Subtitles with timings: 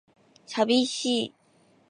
[0.47, 1.33] 寂しい